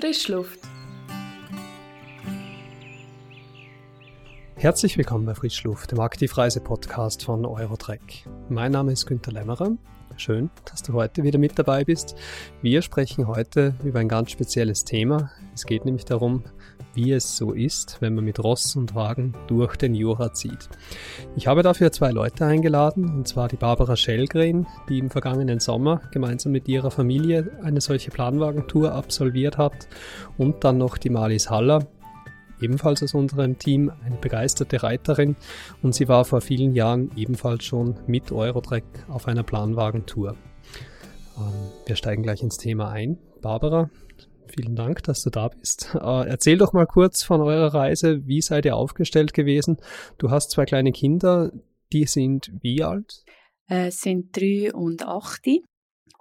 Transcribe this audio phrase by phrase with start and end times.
[0.00, 0.58] Frischluft.
[4.56, 8.24] Herzlich willkommen bei Frischluft, dem Aktivreise-Podcast von Eurotrek.
[8.48, 9.76] Mein Name ist Günter Lämmerer.
[10.16, 12.16] Schön, dass du heute wieder mit dabei bist.
[12.62, 15.32] Wir sprechen heute über ein ganz spezielles Thema.
[15.54, 16.44] Es geht nämlich darum,
[16.94, 20.68] wie es so ist, wenn man mit Ross und Wagen durch den Jura zieht.
[21.36, 26.00] Ich habe dafür zwei Leute eingeladen, und zwar die Barbara Schellgren, die im vergangenen Sommer
[26.12, 29.88] gemeinsam mit ihrer Familie eine solche Planwagentour absolviert hat,
[30.38, 31.86] und dann noch die Malis Haller,
[32.60, 35.36] ebenfalls aus unserem Team, eine begeisterte Reiterin
[35.82, 40.36] und sie war vor vielen Jahren ebenfalls schon mit Eurotrek auf einer Planwagentour.
[41.38, 43.18] Ähm, wir steigen gleich ins Thema ein.
[43.40, 43.88] Barbara,
[44.50, 45.94] vielen Dank, dass du da bist.
[46.00, 48.26] Äh, erzähl doch mal kurz von eurer Reise.
[48.26, 49.76] Wie seid ihr aufgestellt gewesen?
[50.18, 51.52] Du hast zwei kleine Kinder,
[51.92, 53.24] die sind wie alt?
[53.68, 55.46] Äh, sind drei und acht.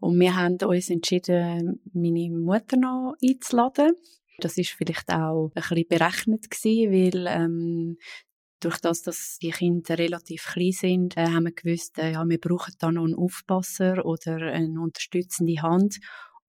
[0.02, 3.94] Und wir haben uns entschieden, meine Mutter noch einzuladen.
[4.40, 7.98] Das ist vielleicht auch ein bisschen berechnet gewesen, weil ähm,
[8.60, 12.40] durch das, dass die Kinder relativ klein sind, äh, haben wir gewusst, äh, ja, wir
[12.40, 16.00] brauchen da noch einen Aufpasser oder eine unterstützende Hand.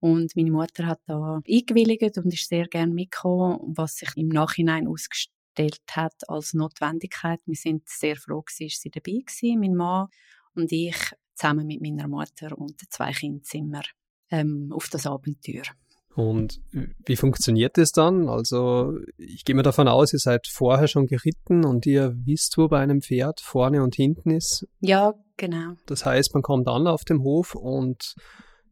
[0.01, 4.87] Und meine Mutter hat da eingewilligt und ist sehr gern mitgekommen, was sich im Nachhinein
[4.87, 7.39] ausgestellt hat als Notwendigkeit.
[7.45, 10.07] Wir sind sehr froh, dass sie dabei war, mein Mann
[10.55, 10.97] und ich,
[11.35, 13.83] zusammen mit meiner Mutter und den zwei Kindern sind wir
[14.31, 15.63] ähm, auf das Abenteuer.
[16.15, 16.59] Und
[17.05, 18.27] wie funktioniert das dann?
[18.27, 22.67] Also ich gehe mal davon aus, ihr seid vorher schon geritten und ihr wisst, wo
[22.67, 24.67] bei einem Pferd vorne und hinten ist.
[24.81, 25.75] Ja, genau.
[25.85, 28.15] Das heißt, man kommt an auf dem Hof und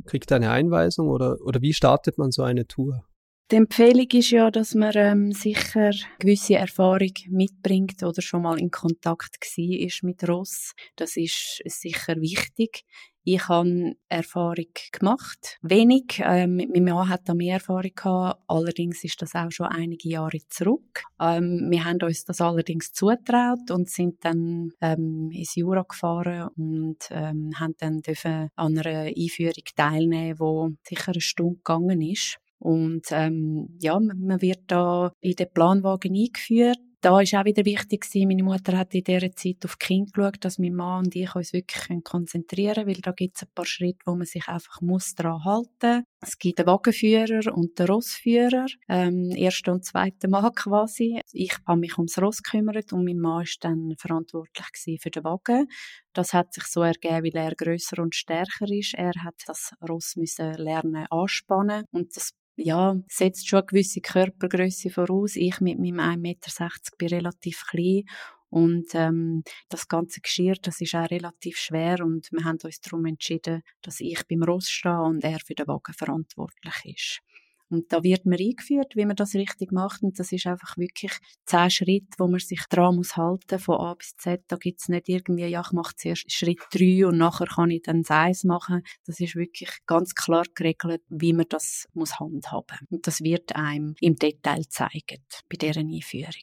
[0.10, 3.06] kriegt eine Einweisung oder, oder wie startet man so eine Tour?
[3.52, 8.70] Die Empfehlung ist ja, dass man ähm, sicher gewisse Erfahrung mitbringt oder schon mal in
[8.70, 10.74] Kontakt war ist mit Ross.
[10.96, 12.84] Das ist sicher wichtig.
[13.32, 15.60] Ich habe Erfahrung gemacht.
[15.62, 16.20] Wenig.
[16.26, 18.42] Ähm, mein Mann hat da mehr Erfahrung gehabt.
[18.48, 21.04] Allerdings ist das auch schon einige Jahre zurück.
[21.22, 27.08] Ähm, wir haben uns das allerdings zutraut und sind dann ähm, ins Jura gefahren und
[27.12, 32.40] ähm, haben dann dürfen an einer Einführung teilnehmen, die sicher eine Stunde gegangen ist.
[32.58, 36.80] Und ähm, ja, man wird da in den Planwagen eingeführt.
[37.02, 40.12] Da ist auch wieder wichtig gewesen, meine Mutter hat in dieser Zeit auf die Kinder
[40.12, 43.50] geschaut, dass mein Mann und ich uns wirklich konzentrieren können, weil da gibt es ein
[43.56, 47.88] paar Schritte, wo man sich einfach muss daran halten Es gibt den Wagenführer und den
[47.88, 51.22] Rossführer, ähm, erste und zweite Mann quasi.
[51.32, 55.68] Ich habe mich ums Ross gekümmert und mein Mann ist dann verantwortlich für den Wagen.
[56.12, 58.94] Das hat sich so ergeben, weil er größer und stärker ist.
[58.96, 64.90] Er hat das Ross müssen lernen anspannen und das ja, setzt schon eine gewisse Körpergröße
[64.90, 65.36] voraus.
[65.36, 66.52] Ich mit meinem 1,60 Meter
[66.98, 68.04] bin relativ klein
[68.50, 73.06] und ähm, das ganze Geschirr, das ist auch relativ schwer und wir haben uns darum
[73.06, 77.20] entschieden, dass ich beim Ross stehe und er für den Wagen verantwortlich ist.
[77.70, 80.02] Und da wird man eingeführt, wie man das richtig macht.
[80.02, 81.12] Und das ist einfach wirklich
[81.46, 84.44] zehn Schritte, wo man sich dran muss halten, von A bis Z.
[84.48, 88.04] Da gibt's nicht irgendwie, ja, ich mache zuerst Schritt drei und nachher kann ich dann
[88.04, 88.82] das machen.
[89.06, 92.80] Das ist wirklich ganz klar geregelt, wie man das muss handhaben.
[92.90, 96.34] Und das wird einem im Detail zeigen bei deren Einführung.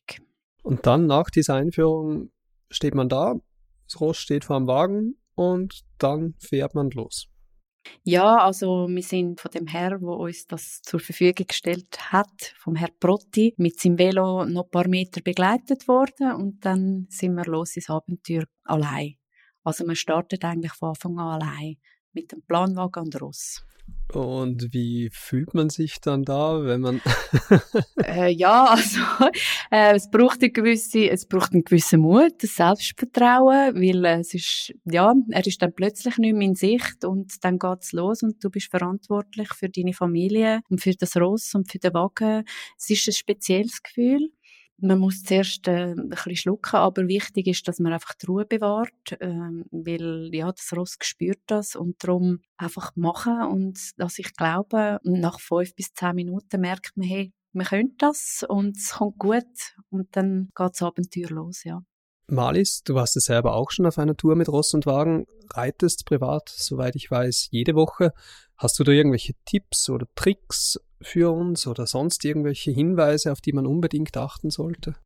[0.62, 2.30] Und dann nach dieser Einführung
[2.70, 3.34] steht man da,
[3.86, 7.28] das Ross steht vor dem Wagen und dann fährt man los.
[8.04, 12.76] Ja, also wir sind von dem Herr, wo uns das zur Verfügung gestellt hat, vom
[12.76, 17.44] Herr Protti, mit seinem Velo noch ein paar Meter begleitet worden und dann sind wir
[17.44, 19.16] los ins Abenteuer allein.
[19.64, 21.76] Also man startet eigentlich von Anfang an allein
[22.16, 23.62] mit dem Planwagen und Ross.
[24.12, 27.00] Und wie fühlt man sich dann da, wenn man...
[28.04, 29.00] äh, ja, also
[29.70, 34.32] äh, es braucht eine gewisse, es braucht einen gewissen Mut, ein Selbstvertrauen, weil äh, es
[34.32, 38.42] ist, ja, er ist dann plötzlich nicht mehr in Sicht und dann geht's los und
[38.42, 42.44] du bist verantwortlich für deine Familie und für das Ross und für den Wagen.
[42.78, 44.30] Es ist ein spezielles Gefühl
[44.78, 48.44] man muss zuerst äh, ein bisschen schlucken, aber wichtig ist, dass man einfach die Ruhe
[48.44, 49.28] bewahrt, äh,
[49.70, 55.40] weil ja, das Ross spürt das und darum einfach machen und dass ich glaube, nach
[55.40, 59.44] fünf bis zehn Minuten merkt man, hey, man könnte das und es kommt gut
[59.88, 61.82] und dann geht das Abenteuer los, ja.
[62.28, 66.06] Malis, du warst ja selber auch schon auf einer Tour mit Ross und Wagen, reitest
[66.06, 68.12] privat, soweit ich weiß, jede Woche.
[68.58, 73.52] Hast du da irgendwelche Tipps oder Tricks für uns oder sonst irgendwelche Hinweise, auf die
[73.52, 74.96] man unbedingt achten sollte?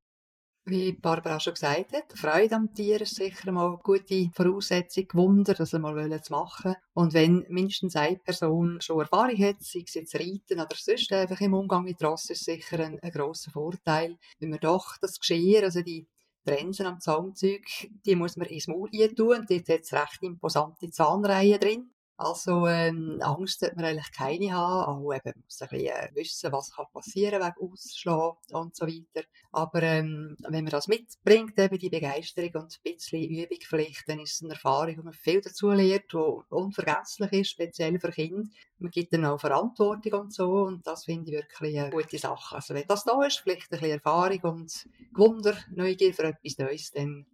[0.67, 5.55] Wie Barbara schon gesagt hat, Freude am Tier ist sicher mal eine gute Voraussetzung, Wunder,
[5.55, 6.77] das mal zu machen.
[6.93, 11.41] Und wenn mindestens eine Person schon Erfahrung hat, sei es jetzt Reiten oder sonst einfach
[11.41, 15.65] im Umgang mit Ross, ist sicher ein, ein grosser Vorteil, wenn man doch das Geschirr,
[15.65, 16.07] also die
[16.45, 17.65] Trensen am Zaumzeug,
[18.07, 21.91] die muss man ins Maul tun dort hat es recht imposante Zahnreihen drin.
[22.21, 26.53] Also ähm, Angst sollte man eigentlich keine haben, auch eben muss ein bisschen äh, wissen,
[26.53, 29.27] was kann passieren wegen Ausschlag und so weiter.
[29.53, 34.21] Aber ähm, wenn man das mitbringt, eben die Begeisterung und ein bisschen Übung vielleicht, dann
[34.21, 36.17] ist es eine Erfahrung, wo man viel dazu lernt, die
[36.51, 38.51] unvergesslich ist, speziell für Kinder.
[38.79, 42.57] Man gibt dann auch Verantwortung und so und das finde ich wirklich eine gute Sache.
[42.57, 46.91] Also wenn das da ist, vielleicht ein bisschen Erfahrung und Gewunder, Neugier für etwas Neues,
[46.91, 47.25] dann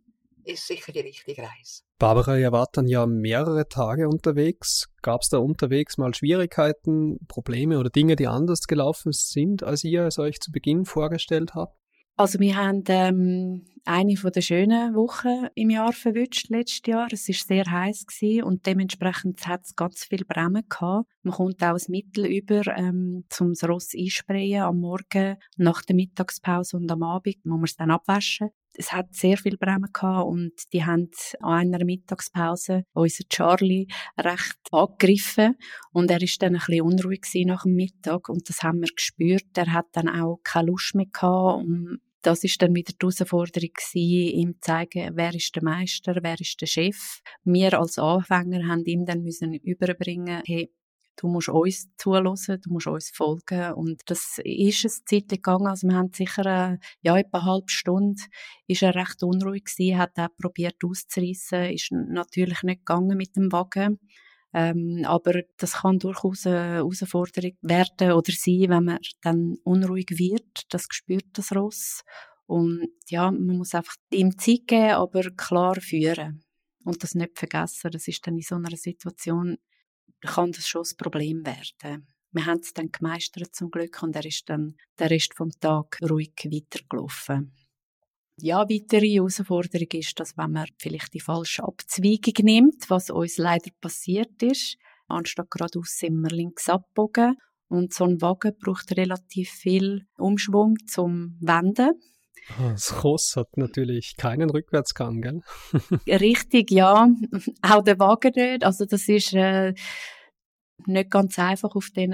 [0.47, 1.83] ist sicher die richtige Reise.
[1.99, 4.89] Barbara, ihr wart dann ja mehrere Tage unterwegs.
[5.03, 10.05] Gab es da unterwegs mal Schwierigkeiten, Probleme oder Dinge, die anders gelaufen sind, als ihr
[10.05, 11.77] es euch zu Beginn vorgestellt habt?
[12.19, 17.09] Also wir haben ähm, eine von der schönen Wochen im Jahr verwünscht letztes Jahr.
[17.11, 21.07] Es ist sehr heiß gewesen und dementsprechend hat es ganz viel Bremen gehabt.
[21.23, 25.95] Man kommt auch ein Mittel über ähm, zum das Ross einsprayen am Morgen, nach der
[25.95, 30.27] Mittagspause und am Abend muss man es dann abwaschen es hat sehr viel Bremen gehabt
[30.27, 33.87] und die haben an einer Mittagspause unser Charlie
[34.19, 35.57] recht angegriffen
[35.93, 39.57] und er ist dann ein bisschen unruhig nach dem Mittag und das haben wir gespürt.
[39.57, 43.71] Er hat dann auch keine Lust mehr gehabt und das ist dann wieder die Herausforderung
[43.73, 47.21] gewesen, ihm zu zeigen, wer ist der Meister, wer ist der Chef.
[47.45, 50.69] Wir als Anfänger haben ihm dann müssen überbringen, hey,
[51.17, 53.73] du musst uns zuhören, du musst uns folgen.
[53.73, 55.67] Und das ist eine Zeit gegangen.
[55.67, 58.23] Also wir haben sicher, äh, ja, etwa eine halbe Stunde
[58.67, 63.51] ist er recht unruhig gewesen, hat auch probiert auszureissen, ist natürlich nicht gegangen mit dem
[63.53, 63.99] Wagen.
[64.53, 70.63] Ähm, aber das kann durchaus eine Herausforderung werden oder sein, wenn man dann unruhig wird.
[70.71, 72.03] Das spürt das Ross.
[72.47, 76.43] Und ja, man muss einfach ihm Zeit geben, aber klar führen.
[76.85, 77.91] Und das nicht vergessen.
[77.91, 79.59] Das ist dann in so einer Situation
[80.23, 82.07] kann das schon ein Problem werden.
[82.33, 85.99] Wir haben es dann gemeistert zum Glück und er ist dann den Rest vom Tag
[86.03, 87.55] ruhig weitergelaufen.
[88.39, 93.71] Ja, weitere Herausforderung ist, dass wenn man vielleicht die falsche Abzweigung nimmt, was uns leider
[93.81, 94.77] passiert ist,
[95.09, 97.37] anstatt geradeaus sind wir links abgebogen
[97.69, 101.93] und so ein Wagen braucht relativ viel Umschwung zum Wenden.
[102.59, 105.41] Das Ross hat natürlich keinen Rückwärtsgang, gell?
[106.07, 107.09] Richtig, ja.
[107.63, 108.65] Auch der Wagen nicht.
[108.65, 109.75] Also das ist äh,
[110.85, 112.13] nicht ganz einfach auf den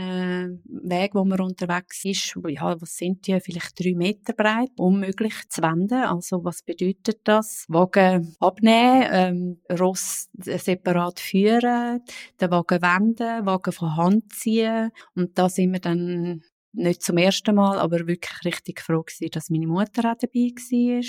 [0.67, 2.35] Weg, wo man unterwegs ist.
[2.49, 3.41] Ja, was sind die?
[3.41, 6.05] Vielleicht drei Meter breit, unmöglich zu wenden.
[6.05, 7.67] Also was bedeutet das?
[7.69, 12.03] Wagen abnehmen, ähm, Ross separat führen,
[12.41, 16.43] den Wagen wenden, Wagen von Hand ziehen und da sind wir dann
[16.73, 21.03] nicht zum ersten Mal, aber wirklich richtig froh gewesen, dass meine Mutter auch dabei war.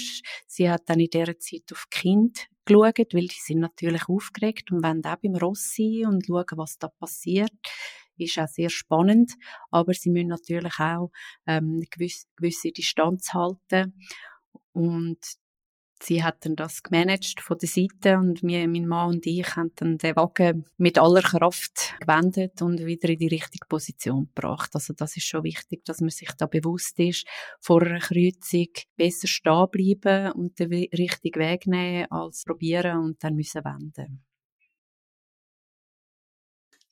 [0.48, 4.72] Sie hat dann in dieser Zeit auf die Kinder geschaut, weil die sind natürlich aufgeregt
[4.72, 7.52] und wollen auch beim Ross sein und schauen, was da passiert.
[8.18, 9.34] Ist auch sehr spannend,
[9.72, 11.12] aber sie müssen natürlich auch
[11.48, 11.86] ähm, eine
[12.38, 14.00] gewisse, Distanz halten
[14.72, 15.20] und
[16.04, 19.72] sie hat dann das gemanagt von der Seite und mir, mein Mann und ich haben
[19.76, 24.72] dann den Wagen mit aller Kraft gewendet und wieder in die richtige Position gebracht.
[24.74, 27.28] Also das ist schon wichtig, dass man sich da bewusst ist,
[27.60, 33.36] vor einer Kreuzung besser stehen bleiben und den richtigen Weg nehmen, als probieren und dann
[33.36, 34.24] müssen wenden.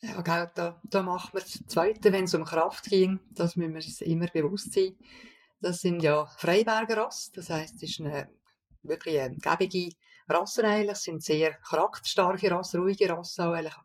[0.04, 3.76] Ja, genau, da, da macht man das Zweite, wenn es um Kraft ging, das müssen
[3.76, 4.96] wir uns immer bewusst sein.
[5.60, 8.28] Das sind ja Freiberger Ross, das heißt, es ist eine
[8.84, 9.96] wirklich äh, gebige
[10.28, 13.76] Rassen eigentlich, sind sehr charakterstarke Rassen, ruhige Rassen auch eigentlich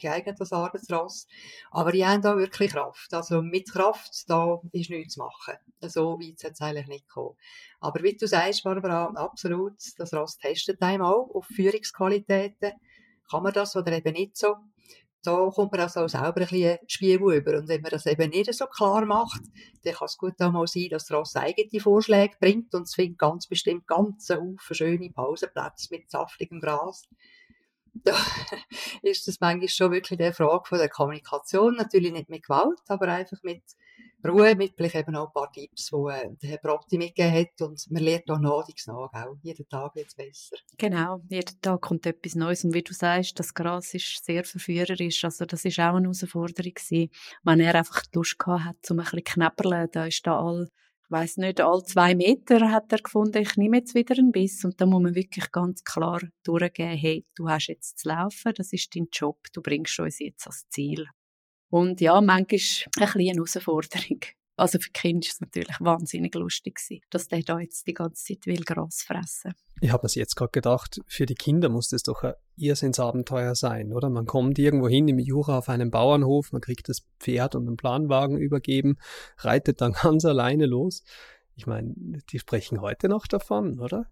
[0.00, 1.26] geeignet als Arbeitsrasse.
[1.70, 3.12] Aber die haben da wirklich Kraft.
[3.12, 5.54] Also mit Kraft, da ist nichts zu machen.
[5.80, 7.36] So weit es eigentlich nicht kommen.
[7.80, 12.72] Aber wie du sagst, Barbara, absolut, das Ross testet einem auch auf Führungsqualitäten.
[13.30, 14.56] Kann man das oder eben nicht so?
[15.24, 17.58] Da kommt man also selber ein bisschen Spiegel über.
[17.58, 19.40] Und wenn man das eben nicht so klar macht,
[19.82, 22.94] dann kann es gut auch mal sein, dass der Ross eigene Vorschläge bringt und es
[22.94, 27.08] findet ganz bestimmt ganz Haufen schöne Pausenplätze mit saftigem Gras.
[27.94, 28.16] Da
[29.02, 31.76] ist das manchmal schon wirklich die Frage von der Kommunikation.
[31.76, 33.62] Natürlich nicht mit Gewalt, aber einfach mit
[34.24, 37.60] Ruhe, mit vielleicht eben auch ein paar Tipps, die äh, der Herr Brotti mitgegeben hat.
[37.60, 39.36] Und man lernt auch nadiges nach, auch.
[39.42, 40.56] Jeden Tag wird es besser.
[40.78, 42.64] Genau, jeden Tag kommt etwas Neues.
[42.64, 45.24] Und wie du sagst, das Gras ist sehr verführerisch.
[45.24, 47.10] Also das ist auch eine Herausforderung gewesen.
[47.42, 50.68] Wenn er einfach die Lust gehabt hat, um ein bisschen knäpperle, da ist da all
[51.04, 54.64] ich weiss nicht, all zwei Meter hat er gefunden, ich nehme jetzt wieder einen Biss.
[54.64, 58.72] Und da muss man wirklich ganz klar durchgehen, hey, du hast jetzt zu laufen, das
[58.72, 61.06] ist dein Job, du bringst uns jetzt ans Ziel.
[61.74, 64.20] Und ja, manchmal ein bisschen eine Herausforderung.
[64.56, 66.78] Also für die Kinder ist es natürlich wahnsinnig lustig
[67.10, 69.52] dass der da jetzt die ganze Zeit will Gras fressen.
[69.80, 73.92] Ich habe mir jetzt gerade gedacht, für die Kinder muss das doch ein Irrsinnsabenteuer sein,
[73.92, 74.10] oder?
[74.10, 77.76] Man kommt irgendwo hin im Jura auf einen Bauernhof, man kriegt das Pferd und einen
[77.76, 78.96] Planwagen übergeben,
[79.38, 81.02] reitet dann ganz alleine los.
[81.56, 81.92] Ich meine,
[82.30, 84.06] die sprechen heute noch davon, oder?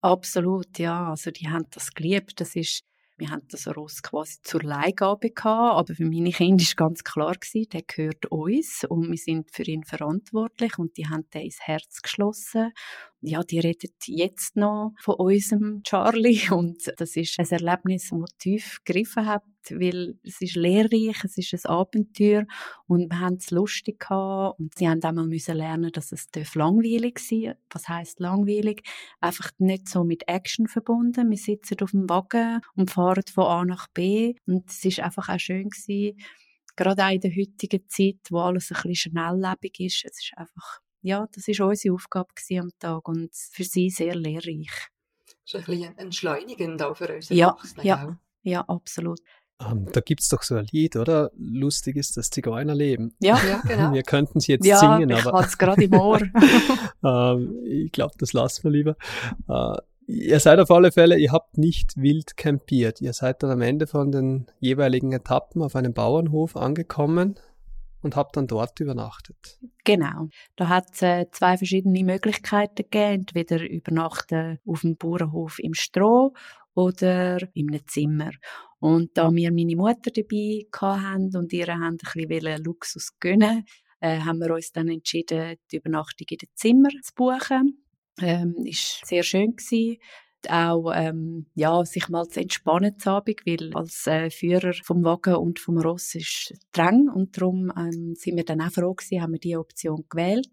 [0.00, 1.10] Absolut, ja.
[1.10, 2.40] Also die haben das geliebt.
[2.40, 2.84] Das ist
[3.18, 7.32] Wir haben das Ross quasi zur Leihgabe gehabt, aber für meine Kinder ist ganz klar
[7.32, 11.60] gewesen, der gehört uns und wir sind für ihn verantwortlich und die haben den ins
[11.60, 12.72] Herz geschlossen.
[13.20, 18.78] Ja, die redet jetzt noch von unserem Charlie und das ist ein Erlebnis, das tief
[18.84, 22.44] gegriffen hat, weil es ist lehrreich, es ist ein Abenteuer
[22.86, 27.18] und wir haben es lustig gehabt und sie haben einmal müssen lernen, dass es langweilig
[27.18, 28.82] sein Was heißt langweilig?
[29.20, 31.30] Einfach nicht so mit Action verbunden.
[31.30, 35.28] Wir sitzen auf dem Wagen und fahren von A nach B und es ist einfach
[35.30, 36.18] auch schön gewesen,
[36.76, 40.04] gerade auch in der heutigen Zeit, wo alles ein bisschen schnelllebig ist.
[40.04, 44.90] Es ist einfach, ja, das ist unsere Aufgabe am Tag und für sie sehr lehrreich.
[45.44, 49.20] Das ist ein bisschen entschleunigend auch für uns ja, Ja, ja, absolut.
[49.58, 51.30] Um, ähm, da gibt es doch so ein Lied, oder?
[51.36, 53.14] Lustig ist das Zigeunerleben.
[53.20, 53.92] Ja, ja genau.
[53.92, 55.40] Wir könnten es jetzt ja, singen, ich aber.
[55.40, 56.20] es gerade im Ohr.
[57.00, 58.96] um, ich glaube, das lassen wir lieber.
[59.48, 59.76] Uh,
[60.06, 63.00] ihr seid auf alle Fälle, ihr habt nicht wild campiert.
[63.00, 67.36] Ihr seid dann am Ende von den jeweiligen Etappen auf einem Bauernhof angekommen
[68.06, 69.58] und habt dann dort übernachtet.
[69.84, 70.28] Genau.
[70.54, 73.26] Da hat es äh, zwei verschiedene Möglichkeiten gegeben.
[73.26, 76.32] Entweder übernachten auf dem Bauernhof im Stroh
[76.74, 78.30] oder in einem Zimmer.
[78.78, 83.64] Und da wir meine Mutter dabei hatten und ihr ein bisschen Luxus gönnen,
[84.00, 87.82] äh, haben wir uns dann entschieden, die Übernachtung in den Zimmer zu buchen.
[88.20, 89.98] Ähm, ist sehr schön gewesen
[90.50, 95.36] auch ähm, ja, sich mal zu entspannen zu Abend, weil als äh, Führer vom Wagen
[95.36, 99.32] und vom Ross ist streng und darum ähm, sind wir dann auch froh gewesen, haben
[99.32, 100.48] wir diese Option gewählt.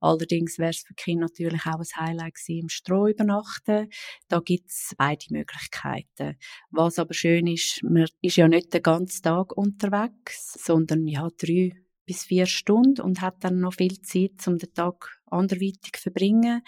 [0.00, 3.88] Allerdings wäre es für die Kinder natürlich auch ein Highlight gewesen, im Stroh übernachten.
[4.26, 6.36] Da gibt es beide Möglichkeiten.
[6.72, 11.70] Was aber schön ist, man ist ja nicht den ganzen Tag unterwegs, sondern ja drei
[12.04, 16.62] bis vier Stunden und hat dann noch viel Zeit, um den Tag anderweitig zu verbringen.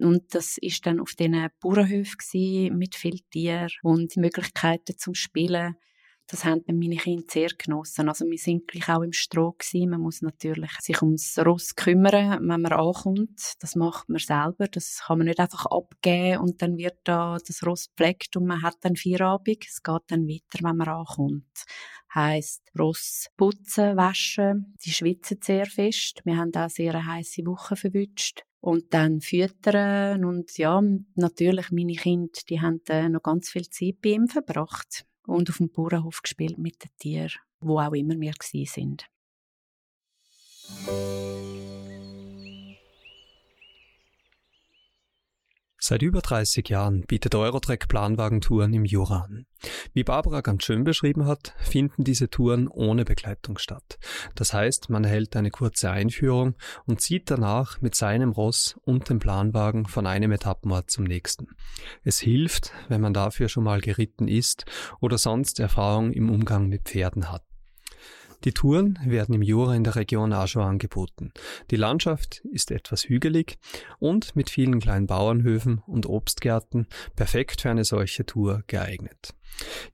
[0.00, 5.76] Und das ist dann auf diesen Bauernhöfen mit viel Tieren und Möglichkeiten zum Spielen
[6.30, 8.06] das haben dann meine Kinder sehr genossen.
[8.06, 9.88] Also wir sind gleich auch im Stroh gewesen.
[9.88, 13.54] Man muss natürlich sich ums Ross kümmern, wenn man ankommt.
[13.60, 14.68] Das macht man selber.
[14.68, 18.60] Das kann man nicht einfach abgeben und dann wird da das Ross gepflegt und man
[18.60, 19.64] hat dann Feierabend.
[19.66, 21.64] Es geht dann weiter, wenn man ankommt.
[22.14, 24.74] Heißt Ross putzen, waschen.
[24.84, 26.20] Die schwitzen sehr fest.
[26.24, 30.82] Wir haben auch sehr eine heiße Woche verwünscht und dann füttern und ja,
[31.14, 32.80] natürlich meine Kinder, die haben
[33.12, 37.40] noch ganz viel Zeit bei ihm verbracht und auf dem Bauernhof gespielt mit den Tieren,
[37.60, 39.06] wo auch immer wir sind.
[45.88, 49.46] Seit über 30 Jahren bietet Eurotrack Planwagentouren im Jura an.
[49.94, 53.98] Wie Barbara ganz schön beschrieben hat, finden diese Touren ohne Begleitung statt.
[54.34, 59.18] Das heißt, man erhält eine kurze Einführung und zieht danach mit seinem Ross und dem
[59.18, 61.56] Planwagen von einem Etappenort zum nächsten.
[62.04, 64.66] Es hilft, wenn man dafür schon mal geritten ist
[65.00, 67.47] oder sonst Erfahrung im Umgang mit Pferden hat.
[68.44, 71.32] Die Touren werden im Jura in der Region Aschau angeboten.
[71.70, 73.58] Die Landschaft ist etwas hügelig
[73.98, 79.34] und mit vielen kleinen Bauernhöfen und Obstgärten perfekt für eine solche Tour geeignet.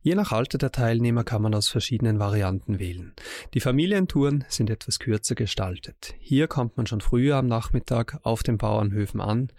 [0.02, 3.14] Je nach Alter der Teilnehmer kann man aus verschiedenen Varianten wählen.
[3.54, 6.14] Die Familientouren sind etwas kürzer gestaltet.
[6.18, 9.52] Hier kommt man schon früher am Nachmittag auf den Bauernhöfen an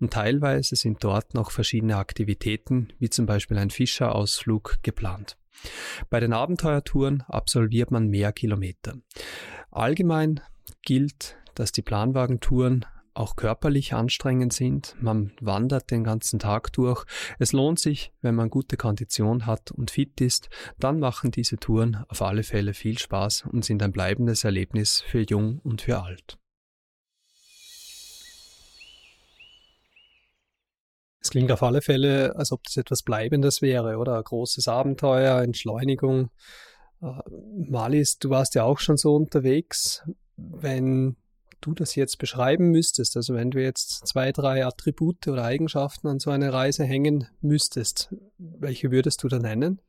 [0.00, 5.36] und teilweise sind dort noch verschiedene Aktivitäten, wie zum Beispiel ein Fischerausflug, geplant.
[6.10, 8.94] Bei den Abenteuertouren absolviert man mehr Kilometer.
[9.70, 10.40] Allgemein
[10.82, 14.96] gilt, dass die Planwagentouren auch körperlich anstrengend sind.
[15.00, 17.04] Man wandert den ganzen Tag durch.
[17.38, 22.04] Es lohnt sich, wenn man gute Kondition hat und fit ist, dann machen diese Touren
[22.08, 26.38] auf alle Fälle viel Spaß und sind ein bleibendes Erlebnis für jung und für alt.
[31.22, 34.16] Es klingt auf alle Fälle, als ob das etwas Bleibendes wäre, oder?
[34.16, 36.30] Ein großes Abenteuer, Entschleunigung.
[37.00, 37.12] Äh,
[37.68, 40.02] Malis, du warst ja auch schon so unterwegs.
[40.36, 41.16] Wenn
[41.60, 46.18] du das jetzt beschreiben müsstest, also wenn du jetzt zwei, drei Attribute oder Eigenschaften an
[46.18, 49.80] so eine Reise hängen müsstest, welche würdest du da nennen?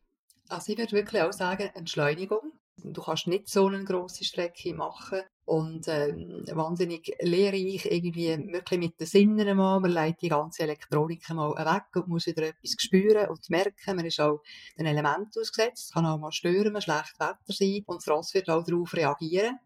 [0.49, 2.51] Also ich würde wirklich auch sagen, Entschleunigung.
[2.83, 8.99] Du kannst nicht so eine große Strecke machen und ähm, wahnsinnig lehrreich, irgendwie wirklich mit
[8.99, 9.79] den Sinnen mal.
[9.79, 13.95] Man legt die ganze Elektronik mal weg und muss wieder etwas spüren und merken.
[13.95, 14.41] Man ist auch
[14.77, 15.85] den Element ausgesetzt.
[15.85, 18.93] Es kann auch mal stören, mal schlecht Wetter sein und das Ross wird auch darauf
[18.93, 19.59] reagieren.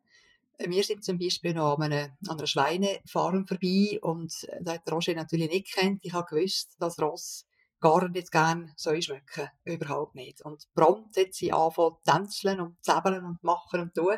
[0.60, 5.14] Wir sind zum Beispiel noch an einer, an einer Schweinefarm vorbei und da hat Roger
[5.14, 6.04] natürlich nicht kennt.
[6.04, 7.46] Ich habe gewusst, dass Ross
[7.80, 9.50] gar nicht gern so schmecken.
[9.64, 10.42] Überhaupt nicht.
[10.42, 14.18] Und prompt hat sie angefangen zu tänzeln und zäbeln und machen und tun.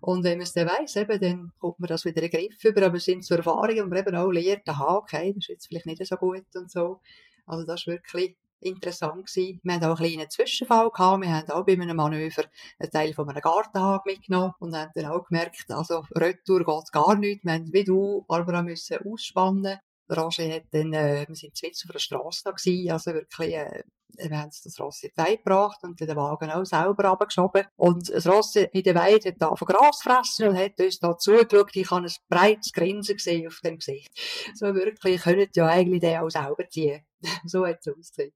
[0.00, 2.64] Und wenn man es dann weiss, eben, dann kommt man das wieder in den Griff
[2.64, 2.86] über.
[2.86, 5.66] Aber es sind so Erfahrungen, wo man eben auch lernt, aha, okay, das ist jetzt
[5.66, 7.00] vielleicht nicht so gut und so.
[7.46, 9.60] Also das ist wirklich interessant gewesen.
[9.62, 11.22] Wir hatten auch einen kleinen Zwischenfall gehabt.
[11.22, 12.44] Wir haben auch bei einem Manöver
[12.78, 17.14] einen Teil von einem Gartenhag mitgenommen und haben dann auch gemerkt, also Retour geht gar
[17.16, 17.44] nicht.
[17.44, 19.78] Wir haben, wie du, Barbara, müssen ausspannen.
[20.10, 23.82] Roger hat dann, äh, wir sind zwitz auf der Straße da gewesen, also wirklich, äh,
[24.16, 27.66] wir haben das Ross in die Weide gebracht und den Wagen auch selber runtergeschoben.
[27.76, 31.74] Und das Ross in der Weide hat von Gras fressen und hat uns da zugeschaut.
[31.74, 34.10] Ich habe ein breites Grinsen gesehen auf dem Gesicht.
[34.54, 37.04] So wirklich, können ja eigentlich den auch selber ziehen.
[37.44, 38.32] so hat es ausgesehen.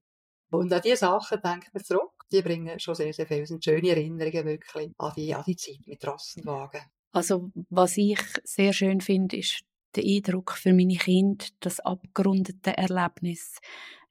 [0.51, 2.11] Und an diese Sachen denkt man zurück.
[2.31, 3.41] Die bringen schon sehr, sehr viel.
[3.41, 6.81] Das sind schöne Erinnerungen wirklich an die, an die Zeit mit Rassenwagen.
[7.11, 9.63] Also, was ich sehr schön finde, ist
[9.95, 13.59] der Eindruck für meine Kinder, das abgerundete Erlebnis.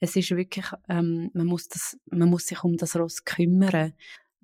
[0.03, 3.93] Es ist wirklich, ähm, man, muss das, man muss sich um das Ross kümmern.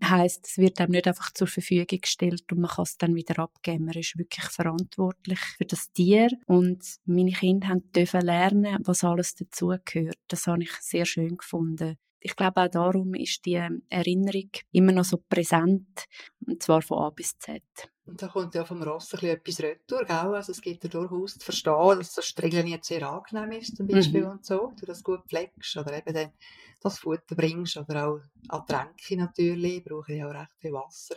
[0.05, 3.41] Heißt, es wird einem nicht einfach zur Verfügung gestellt und man kann es dann wieder
[3.41, 3.87] abgeben.
[3.87, 9.35] Man ist wirklich verantwortlich für das Tier und meine Kinder haben dürfen lernen, was alles
[9.35, 10.19] dazugehört.
[10.29, 11.99] Das habe ich sehr schön gefunden.
[12.21, 16.05] Ich glaube auch darum ist die Erinnerung immer noch so präsent
[16.47, 17.63] und zwar von A bis Z.
[18.09, 20.35] Und da kommt ja vom Ross ein etwas retour, gell?
[20.35, 23.87] Also es gibt ja durchaus zu verstehen, dass das Striegeln jetzt sehr angenehm ist, zum
[23.87, 24.31] Beispiel, mhm.
[24.31, 24.73] und so.
[24.81, 26.33] Du das gut pflegst oder eben dann
[26.81, 31.17] das Futter bringst oder auch an Tränke natürlich, brauche ich auch recht viel Wasser.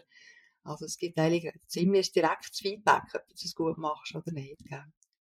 [0.64, 4.84] Also es gibt eigentlich ziemlich direktes Feedback, ob du es gut machst oder nicht, gell?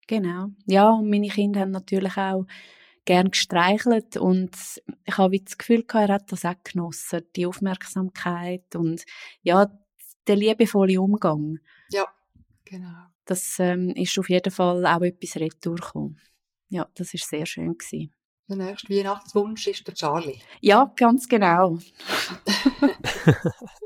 [0.05, 0.47] Genau.
[0.67, 2.45] Ja, und meine Kinder haben natürlich auch
[3.07, 4.51] gern gestreichelt und
[5.05, 9.05] ich habe das Gefühl gehabt, er hat das auch genossen, die Aufmerksamkeit und
[9.41, 9.71] ja,
[10.27, 11.57] der liebevolle Umgang.
[11.89, 12.05] Ja,
[12.65, 13.07] genau.
[13.25, 16.19] Das ähm, ist auf jeden Fall auch etwas retour gekommen.
[16.69, 18.13] Ja, das ist sehr schön gewesen.
[18.49, 20.39] Der nächste Weihnachtswunsch ist der Charlie.
[20.61, 21.77] Ja, ganz genau.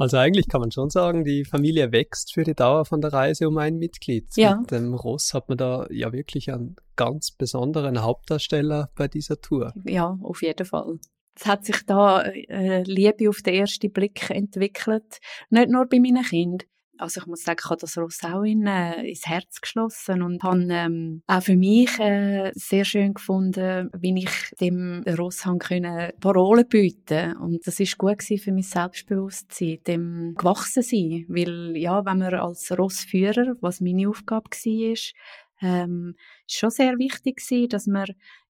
[0.00, 3.46] also eigentlich kann man schon sagen, die Familie wächst für die Dauer von der Reise
[3.48, 4.26] um ein Mitglied.
[4.36, 4.56] Ja.
[4.56, 9.74] Mit dem Ross hat man da ja wirklich einen ganz besonderen Hauptdarsteller bei dieser Tour.
[9.84, 10.98] Ja, auf jeden Fall.
[11.34, 15.18] Es hat sich da äh, Liebe auf den ersten Blick entwickelt.
[15.50, 16.66] Nicht nur bei meinen Kindern.
[17.00, 20.42] Also ich muss sagen, ich habe das Ross auch in, äh, ins Herz geschlossen und
[20.42, 26.12] habe ähm, auch für mich äh, sehr schön gefunden, wie ich dem Ross haben können
[26.20, 27.36] Parolen bieten.
[27.36, 32.34] Und das ist gut gewesen für mein Selbstbewusstsein, dem gewachsen sein, weil ja, wenn man
[32.34, 35.14] als Rossführer, was meine Aufgabe war, ist,
[35.62, 36.14] ähm,
[36.46, 38.06] schon sehr wichtig gewesen, dass man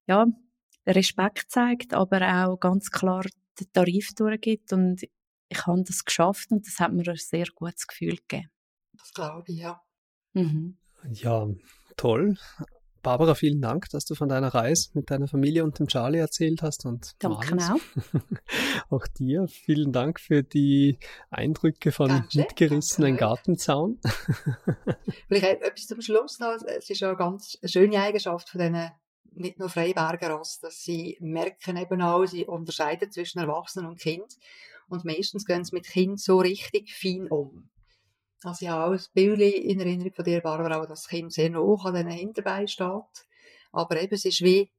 [0.06, 0.26] ja
[0.86, 3.24] Respekt zeigt, aber auch ganz klar
[3.60, 5.02] den Tarif durchgibt und
[5.50, 8.50] ich habe das geschafft und das hat mir ein sehr gutes Gefühl gegeben.
[8.92, 9.82] Das glaube ich, ja.
[10.32, 10.78] Mhm.
[11.12, 11.48] Ja,
[11.96, 12.36] toll.
[13.02, 16.62] Barbara, vielen Dank, dass du von deiner Reise mit deiner Familie und dem Charlie erzählt
[16.62, 16.84] hast.
[16.84, 18.90] Und Danke auch.
[18.90, 19.46] auch dir.
[19.48, 20.98] Vielen Dank für die
[21.30, 23.98] Eindrücke von Ganz mitgerissenen Gartenzaun.
[25.28, 26.54] Vielleicht etwas zum Schluss noch.
[26.66, 28.90] Es ist ja eine ganz schöne Eigenschaft von diesen
[29.32, 34.36] nicht nur Freiberger Ross, dass sie merken eben auch, sie unterscheiden zwischen Erwachsenen und Kind.
[34.90, 37.70] Und meistens gehen sie mit Kind so richtig fein um.
[38.42, 41.54] Also ich habe auch ein Bild in Erinnerung von dir, Barbara, dass das Kind sehr
[41.54, 43.26] hoch an diesen Hinterbeinen steht.
[43.70, 44.72] Aber eben, es ist wie,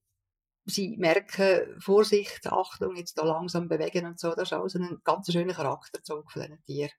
[0.66, 4.32] sie merken, Vorsicht, Achtung, jetzt da langsam bewegen und so.
[4.32, 6.92] Das ist auch so ein ganz schöner Charakterzug von diesen Tieren.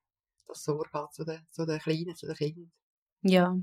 [0.47, 2.73] Das Sorge hat zu den, zu den Kleinen, zu den Kindern.
[3.23, 3.57] Ja,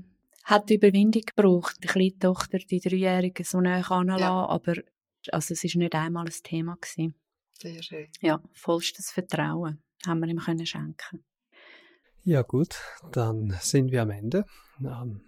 [0.44, 4.46] hat Überwindung gebraucht, die kleine Tochter, die Dreijährige, so näher anzulassen, ja.
[4.46, 4.74] aber
[5.32, 6.76] also es war nicht einmal ein Thema.
[6.80, 7.14] Gewesen.
[7.62, 8.08] Sehr schön.
[8.20, 11.22] Ja, vollstes Vertrauen haben wir ihm können schenken
[12.24, 12.76] Ja gut,
[13.12, 14.46] dann sind wir am Ende.
[14.80, 15.20] Ähm,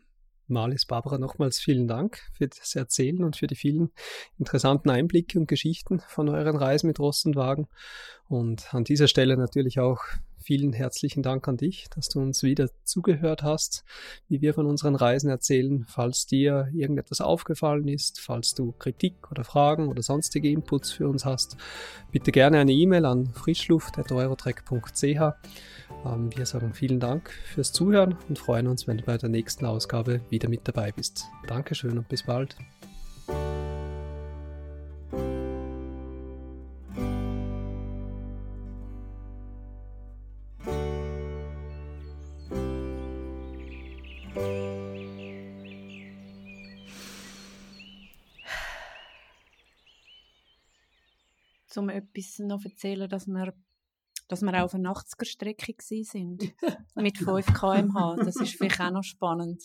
[0.47, 3.91] Malis Barbara nochmals vielen Dank für das Erzählen und für die vielen
[4.39, 7.69] interessanten Einblicke und Geschichten von euren Reisen mit Ross und Wagen.
[8.29, 10.03] Und an dieser Stelle natürlich auch
[10.43, 13.85] vielen herzlichen Dank an dich, dass du uns wieder zugehört hast,
[14.29, 15.87] wie wir von unseren Reisen erzählen.
[15.89, 21.25] Falls dir irgendetwas aufgefallen ist, falls du Kritik oder Fragen oder sonstige Inputs für uns
[21.25, 21.57] hast,
[22.11, 25.05] bitte gerne eine E-Mail an frischluft.eurotrek.ch.
[25.05, 29.67] Ähm, wir sagen vielen Dank fürs Zuhören und freuen uns, wenn du bei der nächsten
[29.67, 31.25] Ausgabe wieder mit dabei bist.
[31.47, 32.57] Dankeschön und bis bald.
[51.83, 53.53] Um etwas noch erzählen, dass wir,
[54.29, 56.55] dass wir auch auf einer 80er-Strecke sind
[56.95, 58.17] mit 5 km/h.
[58.17, 59.63] Das ist vielleicht auch noch spannend.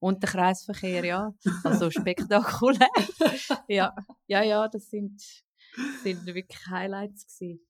[0.00, 2.88] Und der Kreisverkehr, ja, also spektakulär.
[3.68, 3.94] ja,
[4.26, 5.20] ja, ja, das sind,
[6.02, 7.67] sind wirklich Highlights gewesen.